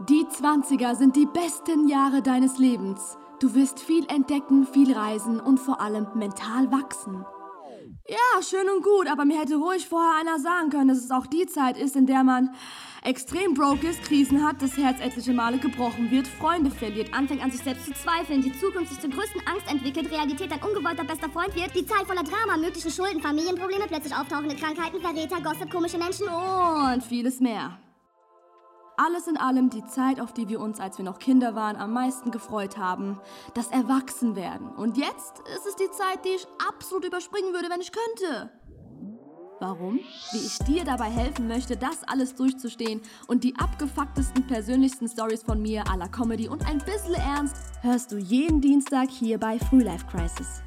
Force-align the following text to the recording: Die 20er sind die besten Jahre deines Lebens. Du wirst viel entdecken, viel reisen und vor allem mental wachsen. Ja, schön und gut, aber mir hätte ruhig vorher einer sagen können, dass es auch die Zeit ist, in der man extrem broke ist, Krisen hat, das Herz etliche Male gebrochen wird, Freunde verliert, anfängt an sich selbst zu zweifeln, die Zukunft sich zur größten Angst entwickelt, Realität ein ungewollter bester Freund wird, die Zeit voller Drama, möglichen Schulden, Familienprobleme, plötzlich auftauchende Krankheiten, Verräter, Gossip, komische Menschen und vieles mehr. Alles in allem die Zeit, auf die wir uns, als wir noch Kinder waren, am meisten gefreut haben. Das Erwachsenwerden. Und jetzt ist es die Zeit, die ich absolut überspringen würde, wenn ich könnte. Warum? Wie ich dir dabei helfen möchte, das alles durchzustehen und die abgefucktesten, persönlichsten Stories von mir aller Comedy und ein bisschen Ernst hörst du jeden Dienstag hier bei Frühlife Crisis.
Die 0.00 0.24
20er 0.24 0.96
sind 0.96 1.14
die 1.14 1.24
besten 1.26 1.88
Jahre 1.88 2.20
deines 2.20 2.58
Lebens. 2.58 3.16
Du 3.38 3.54
wirst 3.54 3.78
viel 3.78 4.04
entdecken, 4.08 4.66
viel 4.66 4.92
reisen 4.92 5.38
und 5.38 5.60
vor 5.60 5.80
allem 5.80 6.08
mental 6.16 6.72
wachsen. 6.72 7.24
Ja, 8.08 8.42
schön 8.42 8.68
und 8.68 8.82
gut, 8.82 9.06
aber 9.06 9.24
mir 9.24 9.38
hätte 9.38 9.54
ruhig 9.54 9.88
vorher 9.88 10.20
einer 10.20 10.40
sagen 10.40 10.70
können, 10.70 10.88
dass 10.88 10.98
es 10.98 11.12
auch 11.12 11.26
die 11.26 11.46
Zeit 11.46 11.78
ist, 11.78 11.94
in 11.94 12.06
der 12.06 12.24
man 12.24 12.50
extrem 13.04 13.54
broke 13.54 13.86
ist, 13.86 14.02
Krisen 14.02 14.44
hat, 14.44 14.60
das 14.62 14.76
Herz 14.76 15.00
etliche 15.00 15.32
Male 15.32 15.58
gebrochen 15.58 16.10
wird, 16.10 16.26
Freunde 16.26 16.72
verliert, 16.72 17.14
anfängt 17.14 17.44
an 17.44 17.52
sich 17.52 17.62
selbst 17.62 17.86
zu 17.86 17.92
zweifeln, 17.92 18.42
die 18.42 18.52
Zukunft 18.58 18.90
sich 18.90 19.00
zur 19.00 19.10
größten 19.10 19.42
Angst 19.46 19.70
entwickelt, 19.70 20.10
Realität 20.10 20.50
ein 20.50 20.62
ungewollter 20.68 21.04
bester 21.04 21.30
Freund 21.30 21.54
wird, 21.54 21.72
die 21.74 21.86
Zeit 21.86 22.04
voller 22.06 22.24
Drama, 22.24 22.56
möglichen 22.56 22.90
Schulden, 22.90 23.22
Familienprobleme, 23.22 23.86
plötzlich 23.86 24.14
auftauchende 24.14 24.56
Krankheiten, 24.56 25.00
Verräter, 25.00 25.40
Gossip, 25.40 25.70
komische 25.70 25.98
Menschen 25.98 26.26
und 26.26 27.04
vieles 27.04 27.38
mehr. 27.38 27.78
Alles 29.04 29.26
in 29.26 29.36
allem 29.36 29.68
die 29.68 29.84
Zeit, 29.84 30.18
auf 30.18 30.32
die 30.32 30.48
wir 30.48 30.60
uns, 30.60 30.80
als 30.80 30.96
wir 30.96 31.04
noch 31.04 31.18
Kinder 31.18 31.54
waren, 31.54 31.76
am 31.76 31.92
meisten 31.92 32.30
gefreut 32.30 32.78
haben. 32.78 33.20
Das 33.52 33.68
Erwachsenwerden. 33.68 34.68
Und 34.68 34.96
jetzt 34.96 35.40
ist 35.54 35.66
es 35.66 35.76
die 35.76 35.90
Zeit, 35.90 36.24
die 36.24 36.30
ich 36.30 36.46
absolut 36.70 37.04
überspringen 37.04 37.52
würde, 37.52 37.68
wenn 37.68 37.82
ich 37.82 37.92
könnte. 37.92 38.50
Warum? 39.60 39.98
Wie 40.32 40.38
ich 40.38 40.58
dir 40.60 40.84
dabei 40.84 41.10
helfen 41.10 41.48
möchte, 41.48 41.76
das 41.76 42.02
alles 42.06 42.34
durchzustehen 42.34 43.02
und 43.26 43.44
die 43.44 43.54
abgefucktesten, 43.56 44.46
persönlichsten 44.46 45.06
Stories 45.06 45.42
von 45.42 45.60
mir 45.60 45.84
aller 45.90 46.08
Comedy 46.08 46.48
und 46.48 46.66
ein 46.66 46.78
bisschen 46.78 47.14
Ernst 47.14 47.56
hörst 47.82 48.10
du 48.10 48.16
jeden 48.16 48.62
Dienstag 48.62 49.10
hier 49.10 49.38
bei 49.38 49.58
Frühlife 49.58 50.06
Crisis. 50.06 50.62